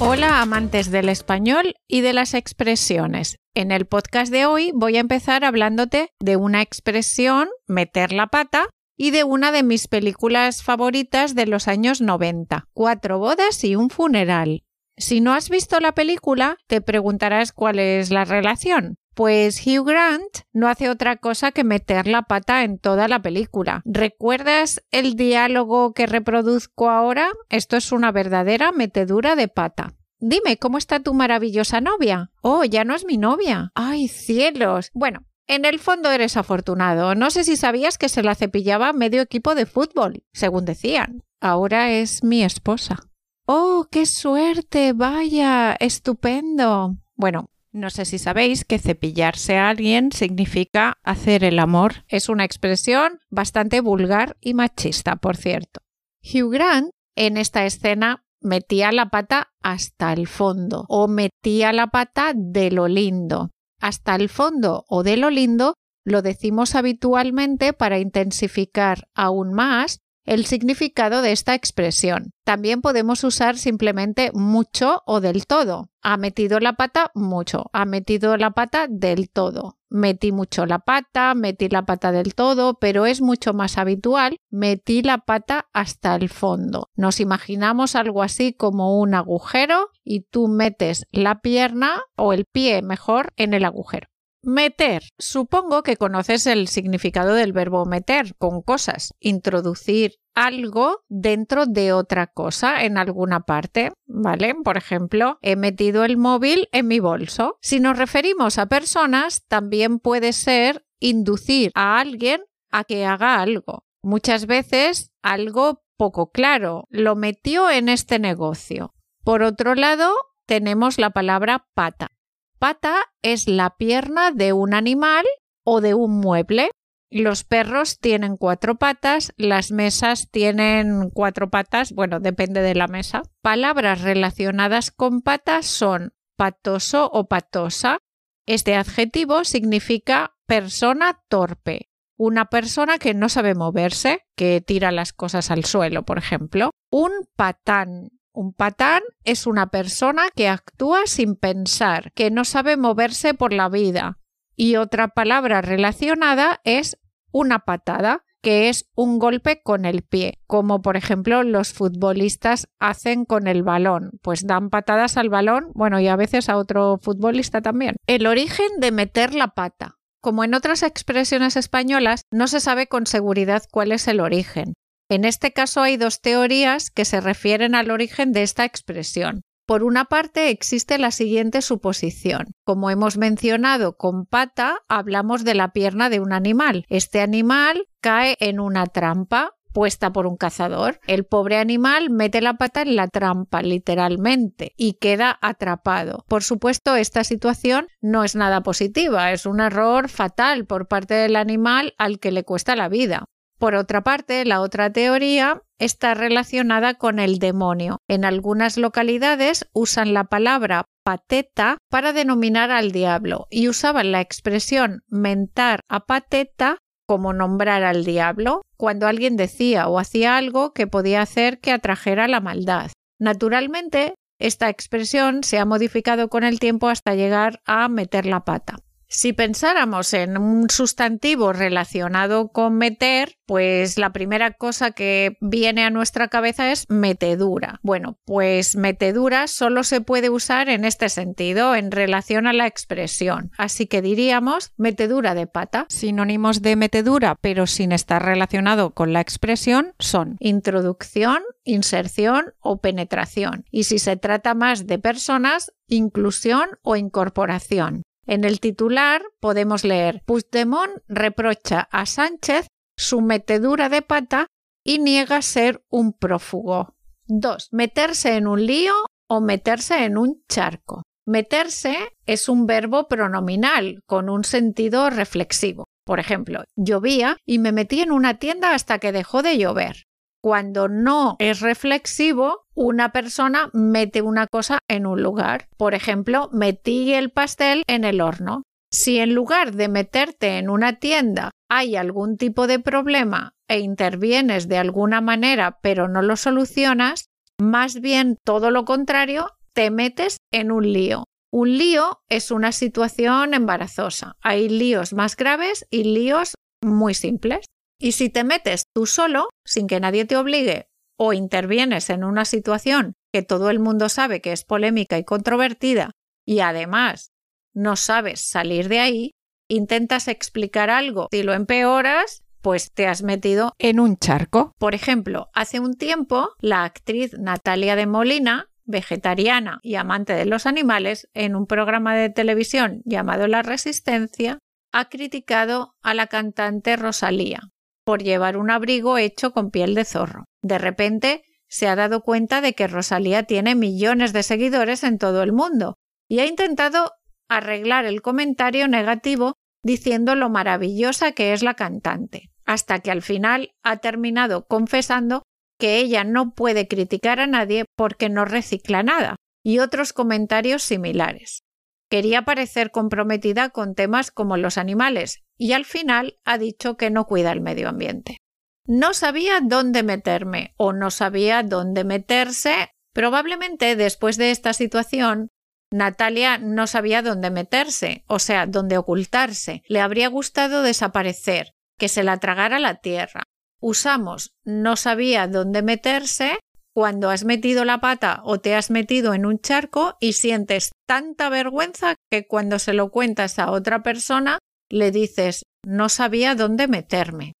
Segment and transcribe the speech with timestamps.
[0.00, 3.38] Hola amantes del español y de las expresiones.
[3.52, 8.66] En el podcast de hoy voy a empezar hablándote de una expresión, meter la pata,
[8.96, 13.90] y de una de mis películas favoritas de los años 90, Cuatro bodas y un
[13.90, 14.62] funeral.
[14.96, 18.98] Si no has visto la película, te preguntarás cuál es la relación.
[19.18, 23.82] Pues Hugh Grant no hace otra cosa que meter la pata en toda la película.
[23.84, 27.32] ¿Recuerdas el diálogo que reproduzco ahora?
[27.48, 29.96] Esto es una verdadera metedura de pata.
[30.20, 32.30] Dime, ¿cómo está tu maravillosa novia?
[32.42, 33.72] Oh, ya no es mi novia.
[33.74, 34.92] ¡Ay, cielos!
[34.94, 37.16] Bueno, en el fondo eres afortunado.
[37.16, 41.24] No sé si sabías que se la cepillaba medio equipo de fútbol, según decían.
[41.40, 43.08] Ahora es mi esposa.
[43.46, 44.92] ¡Oh, qué suerte!
[44.92, 46.98] Vaya, estupendo.
[47.16, 52.04] Bueno, no sé si sabéis que cepillarse a alguien significa hacer el amor.
[52.08, 55.80] Es una expresión bastante vulgar y machista, por cierto.
[56.22, 62.32] Hugh Grant en esta escena metía la pata hasta el fondo o metía la pata
[62.34, 63.50] de lo lindo.
[63.80, 70.44] Hasta el fondo o de lo lindo lo decimos habitualmente para intensificar aún más el
[70.44, 72.32] significado de esta expresión.
[72.44, 75.88] También podemos usar simplemente mucho o del todo.
[76.02, 79.78] Ha metido la pata mucho, ha metido la pata del todo.
[79.90, 85.02] Metí mucho la pata, metí la pata del todo, pero es mucho más habitual metí
[85.02, 86.90] la pata hasta el fondo.
[86.94, 92.82] Nos imaginamos algo así como un agujero y tú metes la pierna o el pie
[92.82, 94.07] mejor en el agujero.
[94.42, 95.02] Meter.
[95.18, 99.14] Supongo que conoces el significado del verbo meter con cosas.
[99.20, 104.54] Introducir algo dentro de otra cosa en alguna parte, ¿vale?
[104.54, 107.58] Por ejemplo, he metido el móvil en mi bolso.
[107.60, 113.84] Si nos referimos a personas, también puede ser inducir a alguien a que haga algo.
[114.02, 116.86] Muchas veces algo poco claro.
[116.90, 118.94] Lo metió en este negocio.
[119.24, 120.14] Por otro lado,
[120.46, 122.12] tenemos la palabra pata.
[122.58, 125.24] Pata es la pierna de un animal
[125.64, 126.70] o de un mueble.
[127.10, 133.22] Los perros tienen cuatro patas, las mesas tienen cuatro patas, bueno, depende de la mesa.
[133.42, 137.98] Palabras relacionadas con patas son patoso o patosa.
[138.44, 145.50] Este adjetivo significa persona torpe, una persona que no sabe moverse, que tira las cosas
[145.50, 146.70] al suelo, por ejemplo.
[146.90, 153.34] Un patán un patán es una persona que actúa sin pensar, que no sabe moverse
[153.34, 154.20] por la vida.
[154.54, 157.00] Y otra palabra relacionada es
[157.32, 163.24] una patada, que es un golpe con el pie, como por ejemplo los futbolistas hacen
[163.24, 167.60] con el balón, pues dan patadas al balón, bueno, y a veces a otro futbolista
[167.60, 167.96] también.
[168.06, 169.96] El origen de meter la pata.
[170.20, 174.74] Como en otras expresiones españolas, no se sabe con seguridad cuál es el origen.
[175.10, 179.40] En este caso hay dos teorías que se refieren al origen de esta expresión.
[179.66, 182.46] Por una parte existe la siguiente suposición.
[182.64, 186.84] Como hemos mencionado con pata, hablamos de la pierna de un animal.
[186.88, 191.00] Este animal cae en una trampa puesta por un cazador.
[191.06, 196.24] El pobre animal mete la pata en la trampa, literalmente, y queda atrapado.
[196.28, 201.36] Por supuesto, esta situación no es nada positiva, es un error fatal por parte del
[201.36, 203.26] animal al que le cuesta la vida.
[203.58, 207.98] Por otra parte, la otra teoría está relacionada con el demonio.
[208.08, 215.02] En algunas localidades usan la palabra pateta para denominar al diablo y usaban la expresión
[215.08, 221.22] mentar a pateta como nombrar al diablo cuando alguien decía o hacía algo que podía
[221.22, 222.90] hacer que atrajera la maldad.
[223.18, 228.76] Naturalmente, esta expresión se ha modificado con el tiempo hasta llegar a meter la pata.
[229.10, 235.90] Si pensáramos en un sustantivo relacionado con meter, pues la primera cosa que viene a
[235.90, 237.80] nuestra cabeza es metedura.
[237.82, 243.50] Bueno, pues metedura solo se puede usar en este sentido, en relación a la expresión.
[243.56, 245.86] Así que diríamos metedura de pata.
[245.88, 253.64] Sinónimos de metedura, pero sin estar relacionado con la expresión, son introducción, inserción o penetración.
[253.70, 258.02] Y si se trata más de personas, inclusión o incorporación.
[258.28, 264.48] En el titular podemos leer Puigdemont reprocha a Sánchez su metedura de pata
[264.84, 266.94] y niega ser un prófugo.
[267.28, 267.70] 2.
[267.72, 268.92] Meterse en un lío
[269.28, 271.04] o meterse en un charco.
[271.24, 271.96] Meterse
[272.26, 275.86] es un verbo pronominal con un sentido reflexivo.
[276.04, 280.04] Por ejemplo, llovía y me metí en una tienda hasta que dejó de llover.
[280.42, 285.68] Cuando no es reflexivo, una persona mete una cosa en un lugar.
[285.76, 288.62] Por ejemplo, metí el pastel en el horno.
[288.90, 294.68] Si en lugar de meterte en una tienda hay algún tipo de problema e intervienes
[294.68, 297.26] de alguna manera pero no lo solucionas,
[297.60, 301.24] más bien todo lo contrario, te metes en un lío.
[301.52, 304.36] Un lío es una situación embarazosa.
[304.42, 307.64] Hay líos más graves y líos muy simples.
[308.00, 312.44] Y si te metes tú solo, sin que nadie te obligue, o intervienes en una
[312.44, 316.12] situación que todo el mundo sabe que es polémica y controvertida,
[316.46, 317.32] y además
[317.74, 319.32] no sabes salir de ahí,
[319.68, 324.72] intentas explicar algo y lo empeoras, pues te has metido en un charco.
[324.78, 330.66] Por ejemplo, hace un tiempo la actriz Natalia de Molina, vegetariana y amante de los
[330.66, 334.58] animales, en un programa de televisión llamado La Resistencia,
[334.92, 337.72] ha criticado a la cantante Rosalía
[338.08, 340.46] por llevar un abrigo hecho con piel de zorro.
[340.62, 345.42] De repente se ha dado cuenta de que Rosalía tiene millones de seguidores en todo
[345.42, 347.12] el mundo y ha intentado
[347.50, 353.72] arreglar el comentario negativo diciendo lo maravillosa que es la cantante, hasta que al final
[353.82, 355.42] ha terminado confesando
[355.78, 361.60] que ella no puede criticar a nadie porque no recicla nada, y otros comentarios similares.
[362.08, 367.26] Quería parecer comprometida con temas como los animales y al final ha dicho que no
[367.26, 368.38] cuida el medio ambiente.
[368.86, 372.90] No sabía dónde meterme o no sabía dónde meterse.
[373.12, 375.48] Probablemente después de esta situación
[375.90, 379.82] Natalia no sabía dónde meterse, o sea, dónde ocultarse.
[379.88, 383.44] Le habría gustado desaparecer, que se la tragara la tierra.
[383.80, 386.58] Usamos no sabía dónde meterse
[386.98, 391.48] cuando has metido la pata o te has metido en un charco y sientes tanta
[391.48, 394.58] vergüenza que cuando se lo cuentas a otra persona
[394.90, 397.52] le dices no sabía dónde meterme.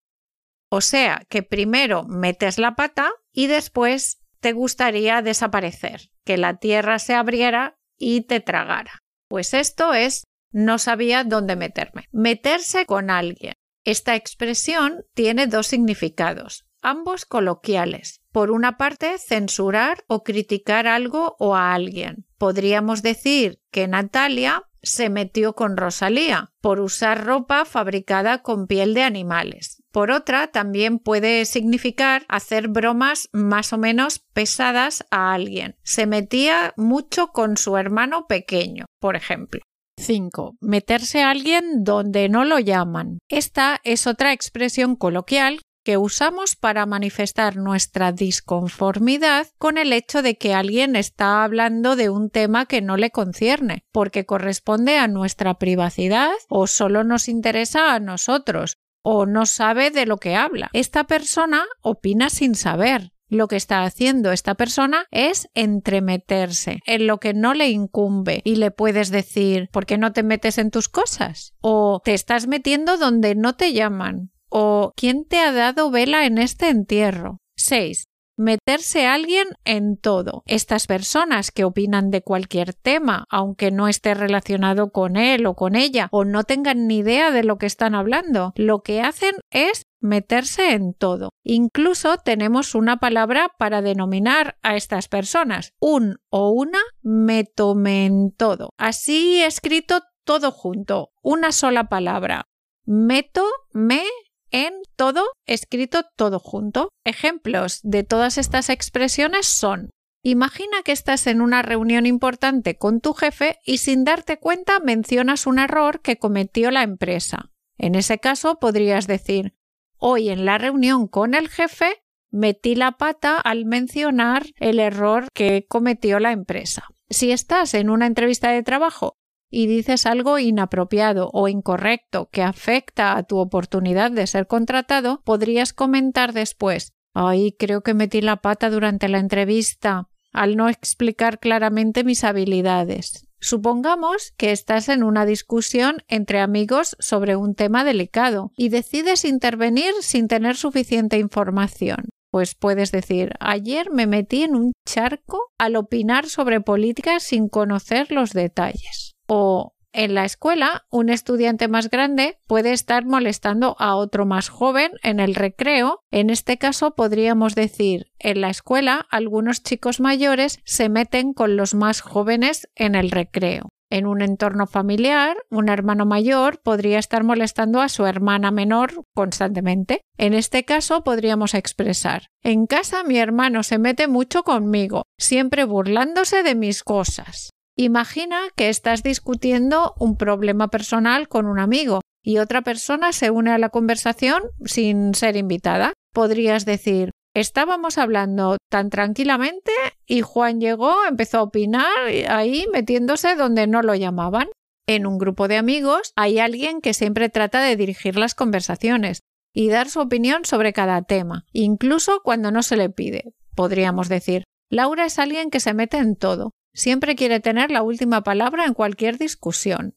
[0.72, 6.98] O sea que primero metes la pata y después te gustaría desaparecer, que la tierra
[6.98, 8.98] se abriera y te tragara.
[9.28, 12.06] Pues esto es no sabía dónde meterme.
[12.10, 13.54] Meterse con alguien.
[13.84, 18.20] Esta expresión tiene dos significados ambos coloquiales.
[18.32, 22.26] Por una parte, censurar o criticar algo o a alguien.
[22.38, 29.02] Podríamos decir que Natalia se metió con Rosalía por usar ropa fabricada con piel de
[29.02, 29.82] animales.
[29.90, 35.76] Por otra, también puede significar hacer bromas más o menos pesadas a alguien.
[35.82, 39.60] Se metía mucho con su hermano pequeño, por ejemplo.
[39.98, 40.56] 5.
[40.60, 43.18] Meterse a alguien donde no lo llaman.
[43.28, 50.36] Esta es otra expresión coloquial que usamos para manifestar nuestra disconformidad con el hecho de
[50.36, 55.54] que alguien está hablando de un tema que no le concierne, porque corresponde a nuestra
[55.54, 60.68] privacidad o solo nos interesa a nosotros o no sabe de lo que habla.
[60.74, 67.16] Esta persona opina sin saber, lo que está haciendo esta persona es entremeterse en lo
[67.16, 70.90] que no le incumbe y le puedes decir ¿por qué no te metes en tus
[70.90, 71.54] cosas?
[71.62, 76.38] o te estás metiendo donde no te llaman o ¿quién te ha dado vela en
[76.38, 77.38] este entierro?
[77.56, 78.04] 6.
[78.36, 80.44] Meterse alguien en todo.
[80.46, 85.74] Estas personas que opinan de cualquier tema, aunque no esté relacionado con él o con
[85.74, 89.86] ella, o no tengan ni idea de lo que están hablando, lo que hacen es
[90.00, 91.30] meterse en todo.
[91.42, 95.72] Incluso tenemos una palabra para denominar a estas personas.
[95.80, 98.70] Un o una me en todo.
[98.78, 102.44] Así escrito todo junto, una sola palabra.
[102.84, 104.02] Meto, me,
[104.50, 106.88] en todo escrito todo junto.
[107.04, 109.90] Ejemplos de todas estas expresiones son
[110.22, 115.46] Imagina que estás en una reunión importante con tu jefe y sin darte cuenta mencionas
[115.46, 117.52] un error que cometió la empresa.
[117.78, 119.54] En ese caso podrías decir
[119.96, 125.66] Hoy en la reunión con el jefe metí la pata al mencionar el error que
[125.68, 126.84] cometió la empresa.
[127.10, 129.14] Si estás en una entrevista de trabajo
[129.50, 135.72] y dices algo inapropiado o incorrecto que afecta a tu oportunidad de ser contratado, podrías
[135.72, 142.04] comentar después Ay, creo que metí la pata durante la entrevista al no explicar claramente
[142.04, 143.26] mis habilidades.
[143.40, 149.92] Supongamos que estás en una discusión entre amigos sobre un tema delicado y decides intervenir
[150.00, 152.08] sin tener suficiente información.
[152.30, 158.12] Pues puedes decir, ayer me metí en un charco al opinar sobre política sin conocer
[158.12, 159.16] los detalles.
[159.28, 164.92] O en la escuela, un estudiante más grande puede estar molestando a otro más joven
[165.02, 166.02] en el recreo.
[166.10, 171.74] En este caso podríamos decir, en la escuela algunos chicos mayores se meten con los
[171.74, 173.70] más jóvenes en el recreo.
[173.90, 180.02] En un entorno familiar, un hermano mayor podría estar molestando a su hermana menor constantemente.
[180.18, 186.42] En este caso podríamos expresar En casa mi hermano se mete mucho conmigo, siempre burlándose
[186.42, 187.50] de mis cosas.
[187.80, 193.52] Imagina que estás discutiendo un problema personal con un amigo y otra persona se une
[193.52, 195.92] a la conversación sin ser invitada.
[196.12, 199.70] Podrías decir, estábamos hablando tan tranquilamente
[200.08, 201.86] y Juan llegó, empezó a opinar
[202.28, 204.48] ahí metiéndose donde no lo llamaban.
[204.88, 209.20] En un grupo de amigos hay alguien que siempre trata de dirigir las conversaciones
[209.54, 213.34] y dar su opinión sobre cada tema, incluso cuando no se le pide.
[213.54, 218.22] Podríamos decir, Laura es alguien que se mete en todo, siempre quiere tener la última
[218.22, 219.96] palabra en cualquier discusión.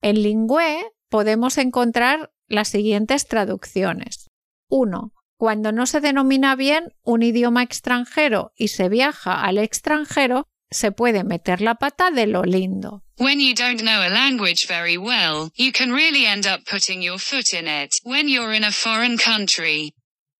[0.00, 4.30] En Lingüe podemos encontrar las siguientes traducciones.
[4.68, 5.12] 1.
[5.36, 11.24] Cuando no se denomina bien un idioma extranjero y se viaja al extranjero, se puede
[11.24, 13.04] meter la pata de lo lindo.
[13.18, 17.18] When you don't know a language very well, you can really end up putting your
[17.18, 19.94] foot in it when you're in a foreign country.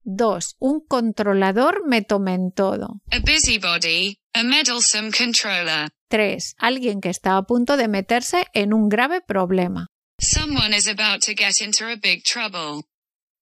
[0.05, 0.57] 2.
[0.59, 3.01] Un controlador me tome en todo.
[3.11, 5.91] A busybody, a meddlesome controller.
[6.09, 6.55] 3.
[6.59, 9.87] Alguien que está a punto de meterse en un grave problema.
[10.21, 12.85] Someone is about to get into a big trouble.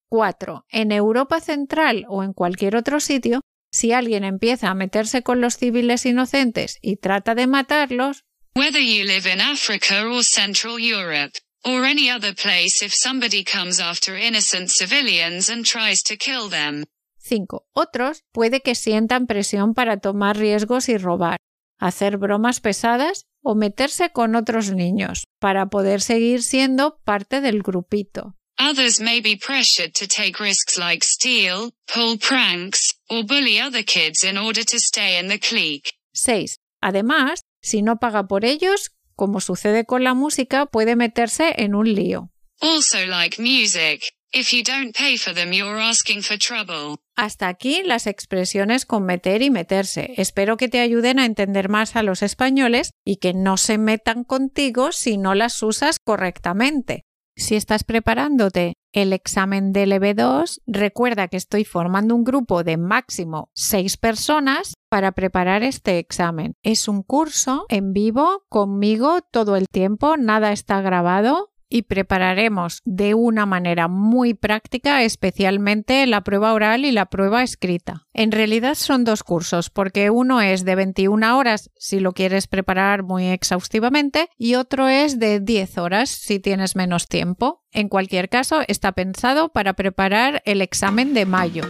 [0.09, 0.65] 4.
[0.71, 3.41] En Europa Central o en cualquier otro sitio,
[3.73, 8.25] si alguien empieza a meterse con los civiles inocentes y trata de matarlos,
[8.57, 13.81] Whether you live in Africa or Central Europe, or any other place if somebody comes
[13.81, 16.85] after innocent civilians and tries to kill them.
[17.19, 17.63] 5.
[17.75, 21.37] Otros puede que sientan presión para tomar riesgos y robar,
[21.79, 28.35] hacer bromas pesadas o meterse con otros niños para poder seguir siendo parte del grupito.
[28.59, 34.23] Others may be pressured to take risks like steal, pull pranks, or bully other kids
[34.23, 35.93] in order to stay in the clique.
[36.13, 36.57] 6.
[36.83, 41.93] Además, si no paga por ellos, como sucede con la música, puede meterse en un
[41.93, 42.31] lío.
[42.59, 44.01] Also like music,
[44.33, 46.97] if you don't pay for them you're asking for trouble.
[47.17, 50.15] Hasta aquí las expresiones con meter y meterse.
[50.17, 54.25] Espero que te ayuden a entender más a los españoles y que no se metan
[54.25, 57.03] contigo si no las usas correctamente.
[57.37, 63.51] Si estás preparándote el examen del EB2, recuerda que estoy formando un grupo de máximo
[63.53, 66.57] seis personas para preparar este examen.
[66.63, 73.15] Es un curso en vivo conmigo todo el tiempo, nada está grabado y prepararemos de
[73.15, 78.09] una manera muy práctica especialmente la prueba oral y la prueba escrita.
[78.13, 83.05] En realidad son dos cursos porque uno es de 21 horas si lo quieres preparar
[83.05, 87.63] muy exhaustivamente y otro es de 10 horas si tienes menos tiempo.
[87.71, 91.63] En cualquier caso está pensado para preparar el examen de mayo.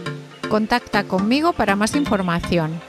[0.49, 2.81] Contacta conmigo para más información.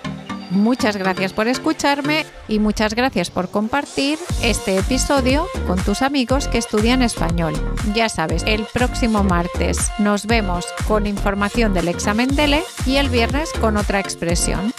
[0.52, 6.58] Muchas gracias por escucharme y muchas gracias por compartir este episodio con tus amigos que
[6.58, 7.54] estudian español.
[7.94, 13.50] Ya sabes, el próximo martes nos vemos con información del examen DELE y el viernes
[13.62, 14.74] con otra expresión.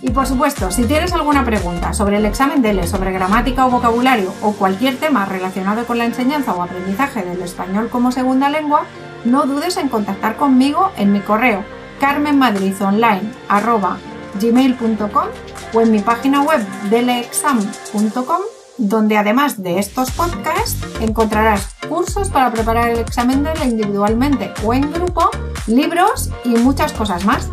[0.00, 4.32] Y por supuesto, si tienes alguna pregunta sobre el examen DELE, sobre gramática o vocabulario
[4.42, 8.84] o cualquier tema relacionado con la enseñanza o aprendizaje del español como segunda lengua,
[9.24, 11.64] no dudes en contactar conmigo en mi correo
[11.98, 14.09] carmenmadridonline.com
[14.40, 15.28] gmail.com
[15.72, 16.60] o en mi página web
[16.90, 18.40] deleexam.com
[18.80, 24.90] donde además de estos podcasts encontrarás cursos para preparar el examen DELE individualmente o en
[24.90, 25.30] grupo,
[25.66, 27.48] libros y muchas cosas más.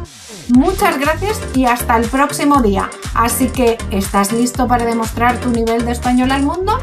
[0.50, 2.90] Muchas gracias y hasta el próximo día.
[3.14, 6.80] Así que, ¿estás listo para demostrar tu nivel de español al mundo?